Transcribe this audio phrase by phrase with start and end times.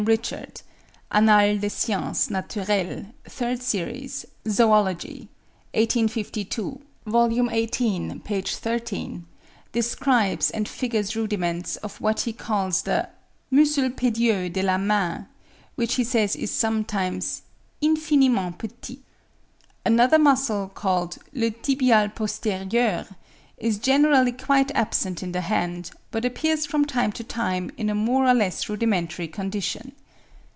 [0.01, 0.63] Richard
[1.11, 5.05] ('Annales des Sciences Nat.,' 3rd series, Zoolog.
[5.75, 7.29] 1852, tom.
[7.37, 7.67] xviii.
[8.23, 8.41] p.
[8.41, 9.25] 13)
[9.73, 13.09] describes and figures rudiments of what he calls the
[13.51, 15.27] "muscle pedieux de la main,"
[15.75, 17.43] which he says is sometimes
[17.79, 19.03] "infiniment petit."
[19.85, 23.05] Another muscle, called "le tibial posterieur,"
[23.59, 27.95] is generally quite absent in the hand, but appears from time to time in a
[27.95, 29.91] more or less rudimentary condition.)